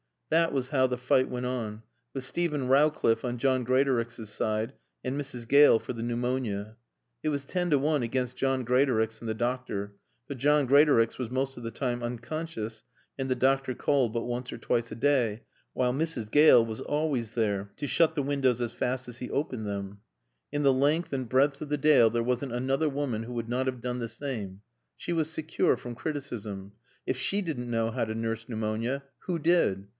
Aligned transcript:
That 0.31 0.53
was 0.53 0.69
how 0.69 0.87
the 0.87 0.97
fight 0.97 1.29
went 1.29 1.45
on, 1.45 1.83
with 2.13 2.23
Steven 2.23 2.69
Rowcliffe 2.69 3.25
on 3.25 3.37
John 3.37 3.65
Greatorex's 3.65 4.29
side 4.29 4.71
and 5.03 5.19
Mrs. 5.19 5.45
Gale 5.47 5.77
for 5.77 5.91
the 5.91 6.01
pneumonia. 6.01 6.77
It 7.21 7.29
was 7.29 7.43
ten 7.43 7.69
to 7.69 7.77
one 7.77 8.01
against 8.01 8.37
John 8.37 8.63
Greatorex 8.63 9.19
and 9.19 9.27
the 9.27 9.33
doctor, 9.33 9.93
for 10.25 10.33
John 10.33 10.65
Greatorex 10.67 11.19
was 11.19 11.29
most 11.29 11.57
of 11.57 11.63
the 11.63 11.69
time 11.69 12.01
unconscious 12.01 12.81
and 13.19 13.29
the 13.29 13.35
doctor 13.35 13.75
called 13.75 14.13
but 14.13 14.23
once 14.23 14.53
or 14.53 14.57
twice 14.57 14.89
a 14.91 14.95
day, 14.95 15.43
while 15.73 15.93
Mrs. 15.93 16.31
Gale 16.31 16.65
was 16.65 16.79
always 16.79 17.31
there 17.31 17.69
to 17.75 17.85
shut 17.85 18.15
the 18.15 18.23
windows 18.23 18.61
as 18.61 18.71
fast 18.71 19.09
as 19.09 19.17
he 19.17 19.29
opened 19.29 19.67
them. 19.67 19.99
In 20.51 20.63
the 20.63 20.73
length 20.73 21.11
and 21.11 21.27
breadth 21.29 21.61
of 21.61 21.67
the 21.69 21.77
Dale 21.77 22.09
there 22.09 22.23
wasn't 22.23 22.53
another 22.53 22.89
woman 22.89 23.23
who 23.23 23.33
would 23.33 23.49
not 23.49 23.67
have 23.67 23.81
done 23.81 23.99
the 23.99 24.07
same. 24.09 24.61
She 24.95 25.11
was 25.13 25.29
secure 25.29 25.75
from 25.75 25.93
criticism. 25.93 26.71
If 27.05 27.17
she 27.17 27.41
didn't 27.41 27.69
know 27.69 27.91
how 27.91 28.05
to 28.05 28.15
nurse 28.15 28.47
pneumonia, 28.47 29.03
who 29.25 29.37
did? 29.37 29.89